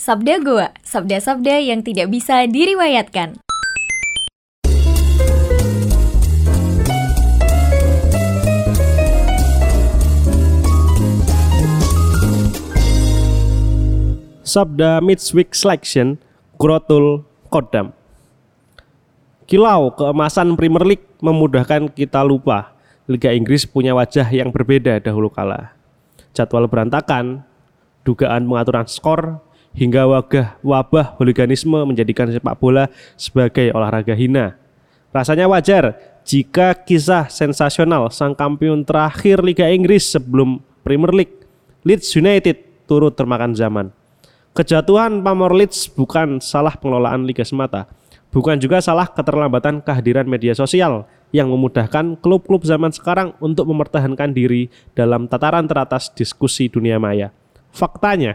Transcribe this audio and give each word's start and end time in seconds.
Sabda 0.00 0.40
Goa, 0.40 0.72
sabda-sabda 0.80 1.60
yang 1.60 1.84
tidak 1.84 2.08
bisa 2.08 2.48
diriwayatkan. 2.48 3.36
Sabda 14.40 15.04
Midweek 15.04 15.52
Selection 15.52 16.16
Kurotul 16.56 17.28
Kodam 17.52 17.92
Kilau 19.44 19.92
keemasan 19.92 20.56
Premier 20.56 20.96
League 20.96 21.04
memudahkan 21.20 21.92
kita 21.92 22.24
lupa 22.24 22.72
Liga 23.04 23.36
Inggris 23.36 23.68
punya 23.68 23.92
wajah 23.92 24.24
yang 24.32 24.48
berbeda 24.48 24.96
dahulu 25.04 25.28
kala. 25.28 25.76
Jadwal 26.32 26.72
berantakan, 26.72 27.44
dugaan 28.08 28.48
pengaturan 28.48 28.88
skor, 28.88 29.44
hingga 29.74 30.06
wabah, 30.06 30.58
wabah 30.62 31.06
hooliganisme 31.18 31.78
menjadikan 31.86 32.30
sepak 32.30 32.58
bola 32.58 32.90
sebagai 33.14 33.70
olahraga 33.70 34.14
hina. 34.14 34.58
Rasanya 35.10 35.50
wajar 35.50 35.98
jika 36.22 36.74
kisah 36.74 37.26
sensasional 37.26 38.10
sang 38.14 38.34
kampion 38.36 38.86
terakhir 38.86 39.42
Liga 39.42 39.66
Inggris 39.66 40.06
sebelum 40.06 40.62
Premier 40.86 41.10
League, 41.10 41.36
Leeds 41.82 42.14
United, 42.14 42.86
turut 42.86 43.14
termakan 43.18 43.54
zaman. 43.54 43.90
Kejatuhan 44.54 45.22
pamor 45.22 45.54
Leeds 45.54 45.90
bukan 45.90 46.42
salah 46.42 46.74
pengelolaan 46.74 47.22
liga 47.22 47.46
semata, 47.46 47.86
bukan 48.34 48.58
juga 48.58 48.82
salah 48.82 49.06
keterlambatan 49.06 49.82
kehadiran 49.82 50.26
media 50.26 50.54
sosial 50.54 51.06
yang 51.30 51.50
memudahkan 51.50 52.18
klub-klub 52.18 52.66
zaman 52.66 52.90
sekarang 52.90 53.34
untuk 53.38 53.70
mempertahankan 53.70 54.34
diri 54.34 54.66
dalam 54.98 55.30
tataran 55.30 55.66
teratas 55.70 56.10
diskusi 56.10 56.66
dunia 56.66 56.98
maya. 56.98 57.30
Faktanya, 57.70 58.34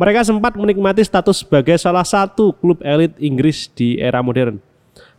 mereka 0.00 0.24
sempat 0.24 0.56
menikmati 0.56 1.04
status 1.04 1.44
sebagai 1.44 1.76
salah 1.76 2.08
satu 2.08 2.56
klub 2.56 2.80
elit 2.80 3.12
Inggris 3.20 3.68
di 3.68 4.00
era 4.00 4.24
modern. 4.24 4.56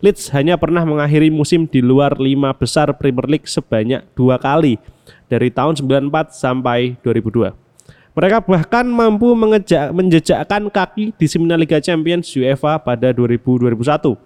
Leeds 0.02 0.34
hanya 0.34 0.58
pernah 0.58 0.82
mengakhiri 0.82 1.30
musim 1.30 1.70
di 1.70 1.86
luar 1.86 2.18
lima 2.18 2.50
besar 2.58 2.90
Premier 2.98 3.30
League 3.30 3.46
sebanyak 3.46 4.02
dua 4.18 4.42
kali 4.42 4.82
dari 5.30 5.54
tahun 5.54 5.78
94 5.78 6.34
sampai 6.34 6.98
2002. 7.06 7.54
Mereka 8.18 8.42
bahkan 8.42 8.82
mampu 8.90 9.30
mengejak, 9.38 9.94
menjejakkan 9.94 10.74
kaki 10.74 11.14
di 11.14 11.26
seminar 11.30 11.62
Liga 11.62 11.78
Champions 11.78 12.34
UEFA 12.34 12.82
pada 12.82 13.14
2000-2001. 13.14 14.18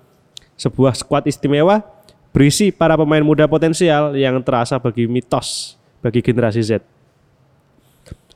Sebuah 0.56 0.96
skuad 0.96 1.28
istimewa 1.28 1.84
berisi 2.32 2.72
para 2.72 2.96
pemain 2.96 3.28
muda 3.28 3.44
potensial 3.44 4.16
yang 4.16 4.40
terasa 4.40 4.80
bagi 4.80 5.04
mitos 5.04 5.76
bagi 6.00 6.24
generasi 6.24 6.64
Z. 6.64 6.80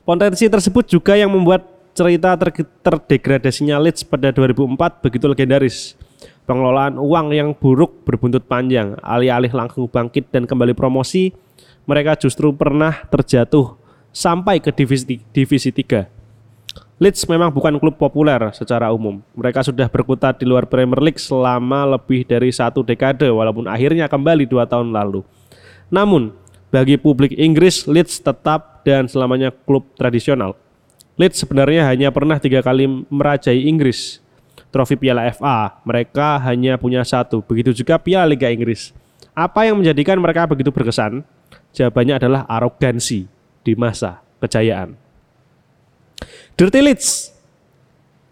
Potensi 0.04 0.44
tersebut 0.44 0.84
juga 0.84 1.16
yang 1.16 1.32
membuat 1.32 1.79
cerita 2.00 2.32
ter 2.32 2.64
terdegradasinya 2.80 3.76
Leeds 3.76 4.08
pada 4.08 4.32
2004 4.32 5.04
begitu 5.04 5.28
legendaris. 5.28 5.92
Pengelolaan 6.48 6.96
uang 6.96 7.36
yang 7.36 7.52
buruk 7.52 8.08
berbuntut 8.08 8.48
panjang, 8.48 8.96
alih-alih 9.04 9.52
langsung 9.52 9.84
bangkit 9.84 10.32
dan 10.32 10.48
kembali 10.48 10.72
promosi, 10.72 11.36
mereka 11.84 12.16
justru 12.16 12.56
pernah 12.56 13.04
terjatuh 13.12 13.76
sampai 14.16 14.64
ke 14.64 14.72
divisi, 14.72 15.20
divisi 15.28 15.68
3. 15.68 16.08
Leeds 16.96 17.28
memang 17.28 17.52
bukan 17.52 17.76
klub 17.76 18.00
populer 18.00 18.48
secara 18.56 18.88
umum. 18.92 19.20
Mereka 19.36 19.60
sudah 19.60 19.88
berkutat 19.92 20.40
di 20.40 20.48
luar 20.48 20.64
Premier 20.64 21.00
League 21.04 21.20
selama 21.20 21.84
lebih 21.84 22.24
dari 22.24 22.48
satu 22.48 22.80
dekade 22.80 23.28
walaupun 23.28 23.68
akhirnya 23.68 24.08
kembali 24.08 24.48
dua 24.48 24.64
tahun 24.64 24.92
lalu. 24.92 25.20
Namun, 25.92 26.32
bagi 26.72 26.96
publik 26.96 27.36
Inggris, 27.36 27.84
Leeds 27.84 28.24
tetap 28.24 28.84
dan 28.88 29.04
selamanya 29.04 29.52
klub 29.52 29.84
tradisional. 29.96 30.56
Leeds 31.20 31.44
sebenarnya 31.44 31.84
hanya 31.84 32.08
pernah 32.08 32.40
tiga 32.40 32.64
kali 32.64 32.88
merajai 33.12 33.68
Inggris. 33.68 34.24
Trofi 34.72 34.96
Piala 34.96 35.28
FA, 35.36 35.76
mereka 35.84 36.40
hanya 36.48 36.80
punya 36.80 37.04
satu. 37.04 37.44
Begitu 37.44 37.76
juga 37.76 38.00
Piala 38.00 38.32
Liga 38.32 38.48
Inggris. 38.48 38.96
Apa 39.36 39.68
yang 39.68 39.76
menjadikan 39.76 40.16
mereka 40.16 40.48
begitu 40.48 40.72
berkesan? 40.72 41.20
Jawabannya 41.76 42.16
adalah 42.16 42.48
arogansi 42.48 43.28
di 43.60 43.72
masa 43.76 44.24
kejayaan. 44.40 44.96
Dirty 46.56 46.80
Leeds 46.80 47.36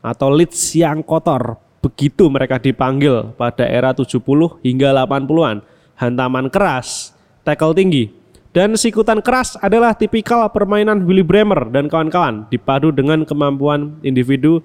atau 0.01 0.33
Leeds 0.33 0.73
yang 0.73 1.05
kotor, 1.05 1.61
begitu 1.85 2.25
mereka 2.33 2.57
dipanggil 2.57 3.37
pada 3.37 3.69
era 3.69 3.93
70 3.93 4.17
hingga 4.65 4.97
80-an. 4.97 5.61
Hantaman 5.99 6.49
keras, 6.49 7.13
tackle 7.45 7.77
tinggi, 7.77 8.17
dan 8.57 8.75
sikutan 8.75 9.21
keras 9.21 9.61
adalah 9.61 9.93
tipikal 9.93 10.49
permainan 10.49 11.05
Willy 11.05 11.21
Bremer 11.21 11.69
dan 11.69 11.87
kawan-kawan 11.87 12.49
dipadu 12.49 12.89
dengan 12.89 13.23
kemampuan 13.29 14.01
individu 14.01 14.65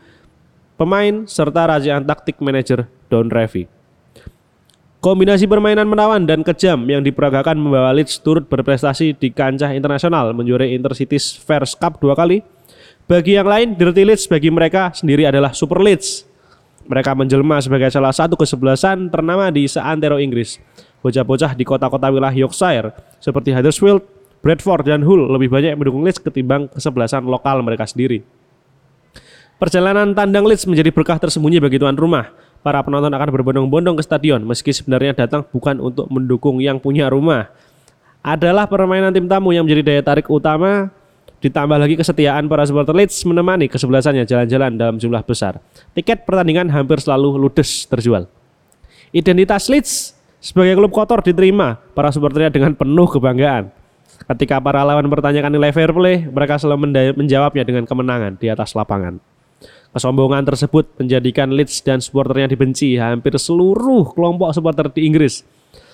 pemain 0.80 1.28
serta 1.28 1.68
rajaan 1.68 2.08
taktik 2.08 2.40
manajer 2.40 2.88
Don 3.12 3.28
Revy. 3.28 3.68
Kombinasi 5.04 5.52
permainan 5.52 5.84
menawan 5.84 6.24
dan 6.24 6.48
kejam 6.48 6.80
yang 6.88 7.04
diperagakan 7.04 7.60
membawa 7.60 7.92
Leeds 7.92 8.24
turut 8.24 8.48
berprestasi 8.48 9.20
di 9.20 9.36
kancah 9.36 9.76
internasional 9.76 10.32
menjuarai 10.32 10.72
Intercities 10.72 11.36
Fairs 11.36 11.76
Cup 11.76 12.00
dua 12.00 12.16
kali. 12.16 12.40
Bagi 13.04 13.36
yang 13.36 13.44
lain, 13.44 13.76
Dirty 13.76 14.08
Leeds 14.08 14.32
bagi 14.32 14.48
mereka 14.48 14.96
sendiri 14.96 15.28
adalah 15.28 15.52
Super 15.52 15.84
Leeds. 15.84 16.24
Mereka 16.84 17.16
menjelma 17.16 17.64
sebagai 17.64 17.88
salah 17.88 18.12
satu 18.12 18.36
kesebelasan 18.36 19.08
ternama 19.08 19.48
di 19.48 19.64
seantero 19.72 20.20
Inggris. 20.20 20.60
Bocah-bocah 21.00 21.56
di 21.56 21.64
kota-kota 21.64 22.12
wilayah 22.12 22.36
Yorkshire 22.36 22.92
seperti 23.24 23.56
Huddersfield, 23.56 24.04
Bradford, 24.44 24.84
dan 24.88 25.04
Hull 25.04 25.32
lebih 25.32 25.48
banyak 25.48 25.80
mendukung 25.80 26.04
Leeds 26.04 26.20
ketimbang 26.20 26.68
kesebelasan 26.72 27.24
lokal 27.24 27.64
mereka 27.64 27.88
sendiri. 27.88 28.24
Perjalanan 29.56 30.12
tandang 30.12 30.44
Leeds 30.44 30.68
menjadi 30.68 30.92
berkah 30.92 31.16
tersembunyi 31.16 31.64
bagi 31.64 31.80
tuan 31.80 31.96
rumah 31.96 32.28
para 32.64 32.80
penonton 32.84 33.12
akan 33.12 33.30
berbondong-bondong 33.32 34.00
ke 34.00 34.04
stadion 34.04 34.44
meski 34.44 34.72
sebenarnya 34.72 35.28
datang 35.28 35.44
bukan 35.52 35.80
untuk 35.80 36.08
mendukung 36.12 36.60
yang 36.60 36.80
punya 36.80 37.08
rumah. 37.08 37.52
Adalah 38.24 38.68
permainan 38.68 39.12
tim 39.12 39.28
tamu 39.28 39.52
yang 39.52 39.68
menjadi 39.68 39.84
daya 39.84 40.02
tarik 40.04 40.32
utama 40.32 40.92
ditambah 41.44 41.76
lagi 41.76 42.00
kesetiaan 42.00 42.48
para 42.48 42.64
supporter 42.64 42.96
Leeds 42.96 43.28
menemani 43.28 43.68
kesebelasannya 43.68 44.24
jalan-jalan 44.24 44.80
dalam 44.80 44.96
jumlah 44.96 45.28
besar. 45.28 45.60
Tiket 45.92 46.24
pertandingan 46.24 46.72
hampir 46.72 47.04
selalu 47.04 47.36
ludes 47.36 47.84
terjual. 47.92 48.32
Identitas 49.12 49.68
Leeds 49.68 50.16
sebagai 50.40 50.80
klub 50.80 50.96
kotor 50.96 51.20
diterima 51.20 51.84
para 51.92 52.16
supporternya 52.16 52.48
dengan 52.48 52.72
penuh 52.72 53.12
kebanggaan. 53.12 53.68
Ketika 54.24 54.64
para 54.64 54.88
lawan 54.88 55.04
bertanyakan 55.12 55.52
nilai 55.52 55.76
fair 55.76 55.92
play, 55.92 56.24
mereka 56.24 56.56
selalu 56.56 57.12
menjawabnya 57.20 57.68
dengan 57.68 57.84
kemenangan 57.84 58.40
di 58.40 58.48
atas 58.48 58.72
lapangan. 58.72 59.20
Kesombongan 59.92 60.48
tersebut 60.48 60.96
menjadikan 60.96 61.52
Leeds 61.52 61.84
dan 61.84 62.00
supporternya 62.00 62.48
dibenci 62.50 62.96
hampir 62.96 63.36
seluruh 63.36 64.16
kelompok 64.16 64.56
supporter 64.56 64.88
di 64.90 65.06
Inggris. 65.12 65.44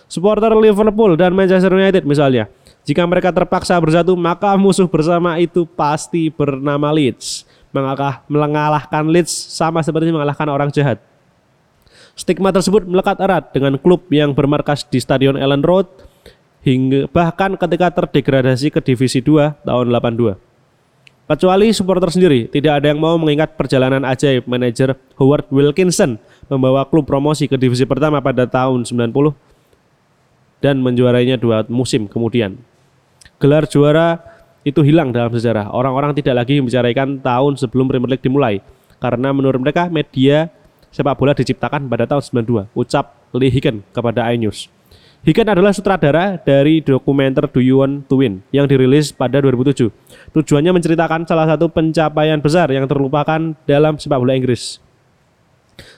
Supporter 0.06 0.54
Liverpool 0.54 1.18
dan 1.18 1.34
Manchester 1.34 1.74
United 1.74 2.06
misalnya. 2.06 2.48
Jika 2.88 3.06
mereka 3.06 3.30
terpaksa 3.30 3.78
bersatu, 3.78 4.18
maka 4.18 4.56
musuh 4.58 4.90
bersama 4.90 5.38
itu 5.38 5.64
pasti 5.64 6.32
bernama 6.34 6.90
Leeds. 6.90 7.46
Mengalahkan, 7.70 8.26
mengalahkan 8.26 9.04
Leeds 9.06 9.30
sama 9.54 9.86
seperti 9.86 10.10
mengalahkan 10.10 10.50
orang 10.50 10.74
jahat. 10.74 10.98
Stigma 12.18 12.52
tersebut 12.52 12.84
melekat 12.84 13.16
erat 13.22 13.54
dengan 13.56 13.80
klub 13.80 14.04
yang 14.12 14.36
bermarkas 14.36 14.84
di 14.84 15.00
Stadion 15.00 15.40
Ellen 15.40 15.64
Road 15.64 15.88
hingga 16.66 17.08
bahkan 17.08 17.56
ketika 17.56 17.94
terdegradasi 17.96 18.74
ke 18.74 18.84
Divisi 18.84 19.24
2 19.24 19.64
tahun 19.64 19.86
82. 19.88 20.50
Kecuali 21.30 21.70
supporter 21.70 22.10
sendiri, 22.10 22.50
tidak 22.50 22.82
ada 22.82 22.90
yang 22.90 22.98
mau 22.98 23.14
mengingat 23.22 23.54
perjalanan 23.54 24.02
ajaib 24.02 24.50
manajer 24.50 24.98
Howard 25.14 25.46
Wilkinson 25.54 26.18
membawa 26.50 26.82
klub 26.90 27.06
promosi 27.06 27.46
ke 27.46 27.54
divisi 27.54 27.86
pertama 27.86 28.18
pada 28.18 28.50
tahun 28.50 28.82
90 28.82 29.14
dan 30.58 30.82
menjuarainya 30.82 31.38
dua 31.38 31.62
musim 31.70 32.10
kemudian. 32.10 32.58
Gelar 33.40 33.64
juara 33.72 34.20
itu 34.68 34.84
hilang 34.84 35.16
dalam 35.16 35.32
sejarah. 35.32 35.72
Orang-orang 35.72 36.12
tidak 36.12 36.44
lagi 36.44 36.60
membicarakan 36.60 37.24
tahun 37.24 37.56
sebelum 37.56 37.88
Premier 37.88 38.12
League 38.12 38.26
dimulai 38.28 38.60
karena 39.00 39.32
menurut 39.32 39.64
mereka 39.64 39.88
media 39.88 40.52
sepak 40.92 41.16
bola 41.16 41.32
diciptakan 41.32 41.88
pada 41.88 42.04
tahun 42.04 42.44
92. 42.44 42.68
Ucap 42.76 43.16
Lee 43.32 43.48
Hicken 43.48 43.80
kepada 43.96 44.28
iNews. 44.36 44.68
Hicken 45.24 45.48
adalah 45.48 45.72
sutradara 45.72 46.36
dari 46.36 46.84
dokumenter 46.84 47.48
Do 47.48 47.64
You 47.64 47.80
Want 47.80 48.12
to 48.12 48.20
Win 48.20 48.44
yang 48.52 48.68
dirilis 48.68 49.16
pada 49.16 49.40
2007. 49.40 49.88
Tujuannya 50.36 50.76
menceritakan 50.76 51.24
salah 51.24 51.48
satu 51.48 51.72
pencapaian 51.72 52.44
besar 52.44 52.68
yang 52.76 52.92
terlupakan 52.92 53.56
dalam 53.64 53.96
sepak 53.96 54.20
bola 54.20 54.36
Inggris. 54.36 54.84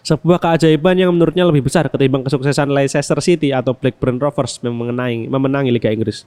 Sebuah 0.02 0.42
keajaiban 0.42 0.98
yang 0.98 1.14
menurutnya 1.14 1.46
lebih 1.46 1.66
besar 1.66 1.86
ketimbang 1.88 2.26
kesuksesan 2.26 2.74
Leicester 2.74 3.20
City 3.22 3.54
atau 3.54 3.78
Blackburn 3.78 4.18
Rovers 4.18 4.58
memenangi, 4.66 5.30
memenangi 5.30 5.70
Liga 5.70 5.94
Inggris. 5.94 6.26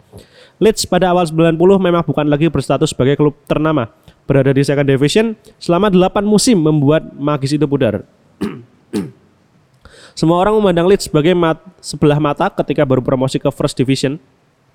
Leeds 0.62 0.86
pada 0.86 1.10
awal 1.10 1.26
90 1.26 1.58
memang 1.58 2.02
bukan 2.06 2.26
lagi 2.30 2.46
berstatus 2.46 2.94
sebagai 2.94 3.18
klub 3.18 3.34
ternama. 3.50 3.90
Berada 4.24 4.54
di 4.54 4.64
second 4.64 4.88
division 4.88 5.36
selama 5.60 5.90
8 5.90 6.24
musim 6.24 6.62
membuat 6.62 7.12
magis 7.18 7.52
itu 7.52 7.66
pudar. 7.68 8.06
Semua 10.18 10.38
orang 10.38 10.54
memandang 10.54 10.86
Leeds 10.86 11.10
sebagai 11.10 11.34
mat, 11.34 11.58
sebelah 11.82 12.22
mata 12.22 12.46
ketika 12.46 12.86
baru 12.86 13.02
promosi 13.02 13.42
ke 13.42 13.50
First 13.50 13.74
Division. 13.74 14.22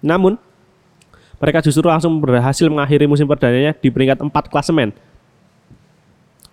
Namun, 0.03 0.35
mereka 1.39 1.63
justru 1.63 1.87
langsung 1.87 2.19
berhasil 2.19 2.67
mengakhiri 2.67 3.07
musim 3.07 3.23
perdananya 3.23 3.71
di 3.71 3.87
peringkat 3.87 4.19
4 4.19 4.51
klasemen. 4.51 4.91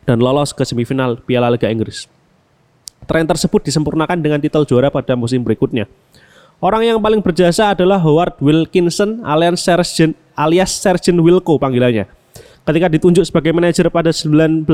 dan 0.06 0.22
lolos 0.22 0.54
ke 0.54 0.62
semifinal 0.62 1.18
Piala 1.18 1.50
Liga 1.50 1.66
Inggris. 1.66 2.06
Tren 3.06 3.24
tersebut 3.26 3.62
disempurnakan 3.62 4.18
dengan 4.18 4.42
titel 4.42 4.66
juara 4.66 4.90
pada 4.90 5.14
musim 5.14 5.46
berikutnya. 5.46 5.86
Orang 6.58 6.82
yang 6.82 6.98
paling 6.98 7.22
berjasa 7.22 7.70
adalah 7.76 8.00
Howard 8.02 8.40
Wilkinson 8.42 9.22
alias 9.22 9.62
Sergeant, 9.62 10.16
alias 10.34 10.74
Sergeant 10.74 11.22
Wilco 11.22 11.60
panggilannya. 11.60 12.08
Ketika 12.66 12.90
ditunjuk 12.90 13.22
sebagai 13.22 13.54
manajer 13.54 13.86
pada 13.92 14.10
1988, 14.10 14.66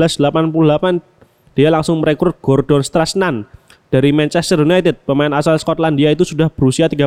dia 1.53 1.69
langsung 1.69 2.01
merekrut 2.01 2.33
Gordon 2.41 2.81
Strachan 2.81 3.45
dari 3.93 4.09
Manchester 4.09 4.65
United. 4.65 5.05
Pemain 5.05 5.29
asal 5.37 5.53
Skotlandia 5.61 6.09
itu 6.09 6.25
sudah 6.25 6.49
berusia 6.49 6.89
31 6.89 7.05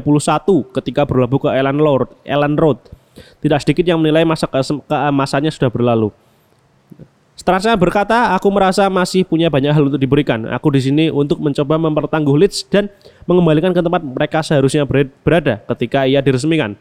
ketika 0.79 1.02
berlabuh 1.02 1.43
ke 1.43 1.50
Ellen 1.50 1.82
Road. 1.82 2.14
Road. 2.55 2.79
Tidak 3.43 3.58
sedikit 3.58 3.82
yang 3.82 3.99
menilai 3.99 4.22
masa 4.22 4.46
keemasannya 4.46 5.50
sudah 5.50 5.72
berlalu. 5.72 6.14
Strachan 7.37 7.77
berkata, 7.77 8.33
aku 8.33 8.49
merasa 8.49 8.88
masih 8.88 9.21
punya 9.23 9.53
banyak 9.53 9.69
hal 9.69 9.93
untuk 9.93 10.00
diberikan. 10.00 10.49
Aku 10.56 10.73
di 10.73 10.81
sini 10.81 11.12
untuk 11.12 11.37
mencoba 11.38 11.77
mempertangguh 11.77 12.33
Leeds 12.33 12.65
dan 12.73 12.88
mengembalikan 13.29 13.77
ke 13.77 13.85
tempat 13.85 14.00
mereka 14.00 14.41
seharusnya 14.41 14.88
berada 15.21 15.61
ketika 15.77 16.09
ia 16.09 16.25
diresmikan. 16.25 16.75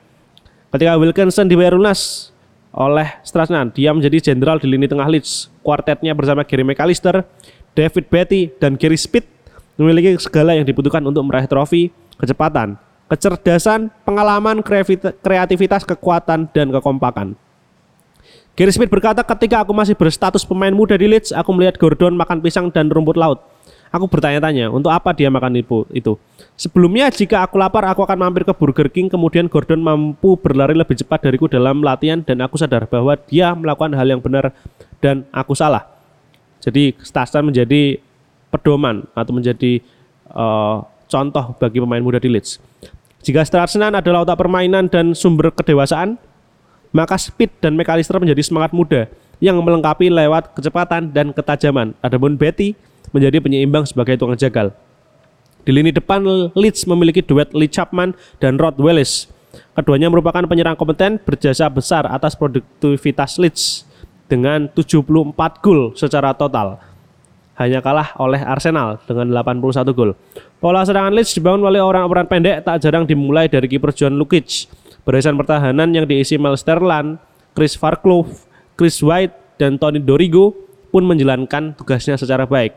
Ketika 0.72 0.96
Wilkinson 0.96 1.52
dibayar 1.52 1.76
lunas 1.76 2.32
oleh 2.72 3.20
Strachan, 3.28 3.68
dia 3.76 3.92
menjadi 3.92 4.32
jenderal 4.32 4.56
di 4.56 4.72
lini 4.72 4.88
tengah 4.88 5.06
Leeds. 5.12 5.52
Kuartetnya 5.60 6.16
bersama 6.16 6.48
Gary 6.48 6.64
McAllister, 6.64 7.28
David 7.76 8.08
Beatty, 8.08 8.56
dan 8.56 8.80
Gary 8.80 8.96
Speed 8.96 9.28
memiliki 9.76 10.16
segala 10.24 10.56
yang 10.56 10.64
dibutuhkan 10.64 11.04
untuk 11.04 11.28
meraih 11.28 11.52
trofi, 11.52 11.92
kecepatan, 12.16 12.80
kecerdasan, 13.12 13.92
pengalaman, 14.08 14.64
kreativitas, 14.64 15.84
kekuatan, 15.84 16.48
dan 16.56 16.72
kekompakan. 16.72 17.36
Gary 18.56 18.72
Smith 18.72 18.88
berkata, 18.88 19.20
ketika 19.20 19.68
aku 19.68 19.76
masih 19.76 20.00
berstatus 20.00 20.48
pemain 20.48 20.72
muda 20.72 20.96
di 20.96 21.12
Leeds, 21.12 21.36
aku 21.36 21.52
melihat 21.52 21.76
Gordon 21.76 22.16
makan 22.16 22.40
pisang 22.40 22.72
dan 22.72 22.88
rumput 22.88 23.20
laut. 23.20 23.44
Aku 23.92 24.08
bertanya-tanya, 24.08 24.72
untuk 24.72 24.96
apa 24.96 25.12
dia 25.12 25.28
makan 25.28 25.60
itu? 25.60 26.16
Sebelumnya, 26.56 27.12
jika 27.12 27.44
aku 27.44 27.60
lapar, 27.60 27.84
aku 27.92 28.08
akan 28.08 28.16
mampir 28.16 28.48
ke 28.48 28.56
Burger 28.56 28.88
King, 28.88 29.12
kemudian 29.12 29.52
Gordon 29.52 29.84
mampu 29.84 30.40
berlari 30.40 30.72
lebih 30.72 30.96
cepat 30.96 31.28
dariku 31.28 31.52
dalam 31.52 31.84
latihan, 31.84 32.24
dan 32.24 32.40
aku 32.40 32.56
sadar 32.56 32.88
bahwa 32.88 33.20
dia 33.28 33.52
melakukan 33.52 33.92
hal 33.92 34.08
yang 34.08 34.24
benar, 34.24 34.56
dan 35.04 35.28
aku 35.36 35.52
salah. 35.52 35.92
Jadi, 36.64 36.96
Stastan 37.04 37.44
menjadi 37.44 38.00
pedoman 38.56 39.04
atau 39.12 39.36
menjadi 39.36 39.84
uh, 40.32 40.80
contoh 41.12 41.60
bagi 41.60 41.84
pemain 41.84 42.00
muda 42.00 42.24
di 42.24 42.32
Leeds. 42.32 42.64
Jika 43.20 43.44
Strasnan 43.44 44.00
adalah 44.00 44.24
otak 44.24 44.40
permainan 44.40 44.88
dan 44.88 45.12
sumber 45.12 45.52
kedewasaan, 45.52 46.16
maka 46.96 47.20
Speed 47.20 47.52
dan 47.60 47.76
McAllister 47.76 48.16
menjadi 48.16 48.40
semangat 48.40 48.72
muda 48.72 49.12
yang 49.44 49.60
melengkapi 49.60 50.08
lewat 50.08 50.56
kecepatan 50.56 51.12
dan 51.12 51.36
ketajaman. 51.36 51.92
Adapun 52.00 52.40
Betty 52.40 52.72
menjadi 53.12 53.44
penyeimbang 53.44 53.84
sebagai 53.84 54.16
tukang 54.16 54.40
jagal. 54.40 54.72
Di 55.68 55.76
lini 55.76 55.92
depan 55.92 56.24
Leeds 56.56 56.88
memiliki 56.88 57.20
duet 57.20 57.52
Lee 57.52 57.68
Chapman 57.68 58.16
dan 58.40 58.56
Rod 58.56 58.80
Wallace. 58.80 59.28
Keduanya 59.76 60.08
merupakan 60.08 60.48
penyerang 60.48 60.80
kompeten 60.80 61.20
berjasa 61.20 61.68
besar 61.68 62.08
atas 62.08 62.32
produktivitas 62.40 63.36
Leeds 63.44 63.84
dengan 64.32 64.72
74 64.72 65.36
gol 65.60 65.92
secara 66.00 66.32
total 66.32 66.80
hanya 67.56 67.80
kalah 67.80 68.12
oleh 68.20 68.40
Arsenal 68.44 69.00
dengan 69.08 69.32
81 69.32 69.96
gol. 69.96 70.12
Pola 70.60 70.84
serangan 70.84 71.16
Leeds 71.16 71.36
dibangun 71.36 71.68
oleh 71.68 71.80
orang-orang 71.80 72.28
pendek 72.28 72.68
tak 72.68 72.84
jarang 72.84 73.08
dimulai 73.08 73.48
dari 73.48 73.68
kiper 73.68 73.96
John 73.96 74.20
Lukic. 74.20 74.68
Barisan 75.08 75.38
pertahanan 75.40 75.94
yang 75.94 76.10
diisi 76.10 76.36
Mel 76.36 76.58
Sterland, 76.58 77.22
Chris 77.54 77.78
Farclove, 77.78 78.44
Chris 78.76 79.00
White, 79.00 79.60
dan 79.62 79.80
Tony 79.80 80.04
Dorigo 80.04 80.52
pun 80.92 81.08
menjalankan 81.08 81.78
tugasnya 81.78 82.20
secara 82.20 82.44
baik. 82.44 82.76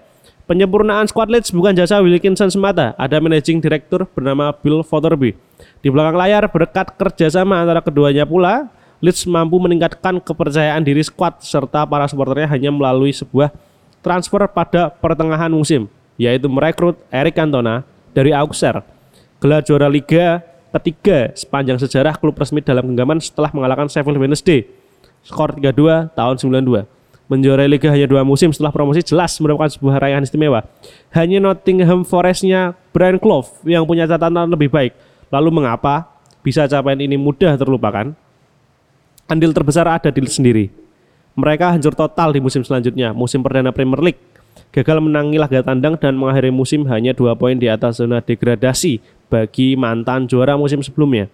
Penyempurnaan 0.49 1.05
squad 1.05 1.29
Leeds 1.29 1.53
bukan 1.53 1.77
jasa 1.77 2.01
Wilkinson 2.01 2.49
semata, 2.49 2.97
ada 2.97 3.21
managing 3.21 3.61
director 3.61 4.09
bernama 4.09 4.49
Bill 4.57 4.81
Fotherby. 4.81 5.37
Di 5.85 5.93
belakang 5.93 6.17
layar 6.17 6.49
berkat 6.49 6.97
kerjasama 6.97 7.61
antara 7.61 7.85
keduanya 7.85 8.25
pula, 8.25 8.73
Leeds 9.05 9.29
mampu 9.29 9.61
meningkatkan 9.61 10.19
kepercayaan 10.19 10.81
diri 10.83 11.05
squad 11.05 11.45
serta 11.45 11.85
para 11.85 12.09
supporternya 12.09 12.49
hanya 12.49 12.73
melalui 12.73 13.13
sebuah 13.13 13.53
transfer 14.01 14.45
pada 14.51 14.91
pertengahan 14.91 15.51
musim, 15.51 15.87
yaitu 16.19 16.47
merekrut 16.51 16.99
Eric 17.11 17.39
Cantona 17.39 17.87
dari 18.15 18.35
Auxerre. 18.35 18.83
Gelar 19.39 19.63
juara 19.63 19.87
Liga 19.87 20.43
ketiga 20.75 21.33
sepanjang 21.33 21.79
sejarah 21.81 22.19
klub 22.19 22.37
resmi 22.37 22.61
dalam 22.61 22.85
genggaman 22.93 23.23
setelah 23.23 23.55
mengalahkan 23.55 23.89
Sheffield 23.89 24.19
Wednesday. 24.19 24.67
Skor 25.23 25.59
3-2 25.59 26.15
tahun 26.15 26.37
92. 26.65 26.99
Menjuarai 27.29 27.69
Liga 27.69 27.93
hanya 27.93 28.09
dua 28.09 28.25
musim 28.25 28.49
setelah 28.57 28.73
promosi 28.73 29.05
jelas 29.05 29.37
merupakan 29.37 29.69
sebuah 29.69 30.01
raihan 30.01 30.25
istimewa. 30.25 30.65
Hanya 31.13 31.45
Nottingham 31.45 32.01
Forest-nya 32.01 32.73
Brian 32.89 33.21
Clough 33.21 33.53
yang 33.69 33.85
punya 33.85 34.09
catatan 34.09 34.49
lebih 34.49 34.73
baik. 34.73 34.97
Lalu 35.29 35.61
mengapa 35.61 36.09
bisa 36.41 36.65
capaian 36.65 36.97
ini 36.97 37.21
mudah 37.21 37.53
terlupakan? 37.61 38.17
Andil 39.29 39.53
terbesar 39.53 39.85
ada 39.85 40.09
di 40.09 40.25
sendiri. 40.25 40.73
Mereka 41.39 41.71
hancur 41.71 41.95
total 41.95 42.35
di 42.35 42.43
musim 42.43 42.67
selanjutnya, 42.67 43.15
musim 43.15 43.47
perdana 43.47 43.71
Premier 43.71 44.03
League. 44.03 44.19
Gagal 44.75 44.99
menangi 44.99 45.39
laga 45.39 45.63
tandang 45.63 45.95
dan 45.95 46.19
mengakhiri 46.19 46.51
musim 46.51 46.83
hanya 46.91 47.15
dua 47.15 47.39
poin 47.39 47.55
di 47.55 47.71
atas 47.71 48.03
zona 48.03 48.19
degradasi 48.19 48.99
bagi 49.31 49.79
mantan 49.79 50.27
juara 50.27 50.59
musim 50.59 50.83
sebelumnya. 50.83 51.31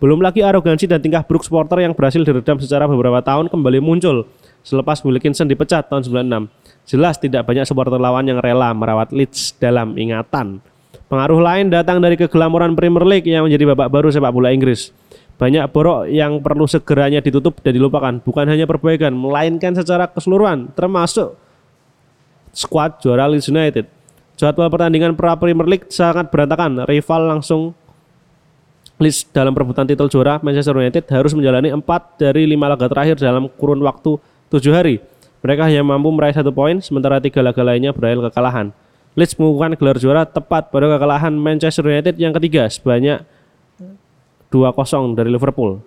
Belum 0.00 0.24
lagi 0.24 0.40
arogansi 0.40 0.88
dan 0.88 1.04
tingkah 1.04 1.20
buruk 1.20 1.44
supporter 1.44 1.84
yang 1.84 1.92
berhasil 1.92 2.24
diredam 2.24 2.56
secara 2.64 2.88
beberapa 2.88 3.20
tahun 3.20 3.52
kembali 3.52 3.84
muncul 3.84 4.24
selepas 4.64 5.04
Wilkinson 5.04 5.44
dipecat 5.44 5.84
tahun 5.84 6.00
96. 6.08 6.88
Jelas 6.88 7.20
tidak 7.20 7.44
banyak 7.44 7.68
supporter 7.68 8.00
lawan 8.00 8.24
yang 8.24 8.40
rela 8.40 8.72
merawat 8.72 9.12
Leeds 9.12 9.52
dalam 9.60 10.00
ingatan. 10.00 10.64
Pengaruh 11.12 11.44
lain 11.44 11.68
datang 11.68 12.00
dari 12.00 12.16
kegelamuran 12.16 12.72
Premier 12.72 13.04
League 13.04 13.28
yang 13.28 13.44
menjadi 13.44 13.68
babak 13.76 13.92
baru 13.92 14.08
sepak 14.08 14.32
bola 14.32 14.48
Inggris. 14.48 14.96
Banyak 15.42 15.74
borok 15.74 16.06
yang 16.06 16.38
perlu 16.38 16.70
segeranya 16.70 17.18
ditutup 17.18 17.58
dan 17.66 17.74
dilupakan, 17.74 18.14
bukan 18.22 18.46
hanya 18.46 18.62
perbaikan, 18.62 19.10
melainkan 19.10 19.74
secara 19.74 20.06
keseluruhan, 20.06 20.70
termasuk 20.78 21.34
skuad 22.54 23.02
juara 23.02 23.26
Leeds 23.26 23.50
United. 23.50 23.90
Jadwal 24.38 24.70
pertandingan 24.70 25.18
pra 25.18 25.34
Premier 25.34 25.66
League 25.66 25.90
sangat 25.90 26.30
berantakan. 26.30 26.86
Rival 26.86 27.26
langsung 27.26 27.74
Leeds 29.02 29.34
dalam 29.34 29.50
perebutan 29.50 29.82
titel 29.82 30.06
juara 30.06 30.38
Manchester 30.46 30.78
United 30.78 31.10
harus 31.10 31.34
menjalani 31.34 31.74
empat 31.74 32.22
dari 32.22 32.46
lima 32.46 32.70
laga 32.70 32.86
terakhir 32.86 33.18
dalam 33.18 33.50
kurun 33.50 33.82
waktu 33.82 34.22
tujuh 34.46 34.70
hari. 34.70 35.02
Mereka 35.42 35.66
hanya 35.66 35.82
mampu 35.82 36.14
meraih 36.14 36.38
satu 36.38 36.54
poin, 36.54 36.78
sementara 36.78 37.18
tiga 37.18 37.42
laga 37.42 37.66
lainnya 37.66 37.90
berakhir 37.90 38.30
kekalahan. 38.30 38.70
Leeds 39.18 39.34
mengukuhkan 39.34 39.74
gelar 39.74 39.98
juara 39.98 40.22
tepat 40.22 40.70
pada 40.70 40.86
kekalahan 40.86 41.34
Manchester 41.34 41.82
United 41.82 42.14
yang 42.14 42.30
ketiga 42.30 42.70
sebanyak 42.70 43.26
2-0 44.52 45.16
dari 45.16 45.32
Liverpool. 45.32 45.80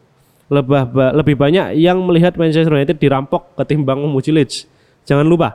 Lebih, 0.50 0.90
lebih 1.14 1.36
banyak 1.38 1.78
yang 1.78 2.02
melihat 2.02 2.34
Manchester 2.38 2.74
United 2.74 2.98
dirampok 2.98 3.54
ketimbang 3.54 4.02
memuji 4.02 4.34
Leeds. 4.34 4.66
Jangan 5.06 5.26
lupa, 5.26 5.54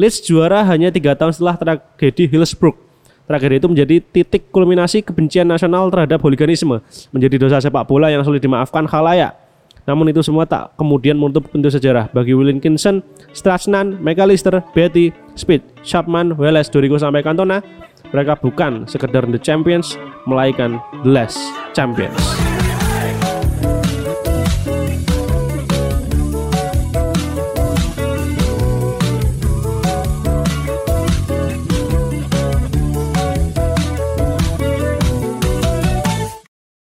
Leeds 0.00 0.24
juara 0.24 0.64
hanya 0.64 0.88
tiga 0.88 1.12
tahun 1.12 1.36
setelah 1.36 1.56
tragedi 1.60 2.28
Hillsborough. 2.28 2.76
Tragedi 3.28 3.58
itu 3.58 3.68
menjadi 3.68 3.96
titik 4.00 4.52
kulminasi 4.52 5.00
kebencian 5.02 5.48
nasional 5.48 5.88
terhadap 5.88 6.20
hooliganisme, 6.20 6.84
menjadi 7.12 7.36
dosa 7.40 7.60
sepak 7.60 7.88
bola 7.88 8.12
yang 8.12 8.20
sulit 8.24 8.44
dimaafkan 8.44 8.84
khalayak. 8.84 9.34
Namun 9.86 10.10
itu 10.10 10.18
semua 10.18 10.44
tak 10.44 10.74
kemudian 10.74 11.14
menutup 11.14 11.46
pintu 11.46 11.70
sejarah 11.70 12.10
bagi 12.10 12.34
Wilkinson, 12.34 13.06
Strachan, 13.30 14.02
McAllister, 14.02 14.58
Betty, 14.74 15.14
Speed, 15.38 15.62
Chapman, 15.86 16.34
Wallace, 16.34 16.68
Dorigo 16.68 16.98
sampai 16.98 17.22
Cantona. 17.22 17.62
Mereka 18.10 18.38
bukan 18.42 18.86
sekedar 18.86 19.26
the 19.26 19.40
champions, 19.40 19.98
melainkan 20.26 20.78
the 21.02 21.10
last 21.10 21.38
champions. 21.74 22.55